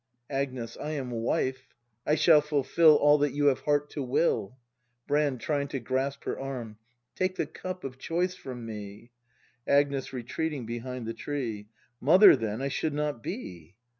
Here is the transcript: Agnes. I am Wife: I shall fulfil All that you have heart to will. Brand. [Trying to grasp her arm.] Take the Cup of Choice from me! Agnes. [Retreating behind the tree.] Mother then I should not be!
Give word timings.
Agnes. 0.31 0.77
I 0.77 0.93
am 0.93 1.11
Wife: 1.11 1.75
I 2.07 2.15
shall 2.15 2.41
fulfil 2.41 2.95
All 2.95 3.19
that 3.19 3.33
you 3.35 3.45
have 3.49 3.59
heart 3.59 3.91
to 3.91 4.01
will. 4.01 4.57
Brand. 5.05 5.39
[Trying 5.41 5.67
to 5.67 5.79
grasp 5.79 6.23
her 6.23 6.39
arm.] 6.39 6.79
Take 7.13 7.35
the 7.35 7.45
Cup 7.45 7.83
of 7.83 7.99
Choice 7.99 8.33
from 8.33 8.65
me! 8.65 9.11
Agnes. 9.67 10.11
[Retreating 10.11 10.65
behind 10.65 11.05
the 11.05 11.13
tree.] 11.13 11.67
Mother 11.99 12.35
then 12.35 12.63
I 12.63 12.67
should 12.67 12.95
not 12.95 13.21
be! 13.21 13.75